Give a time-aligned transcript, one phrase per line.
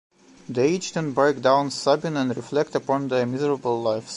[0.49, 4.09] They each then break down sobbing and reflect upon their miserable lives.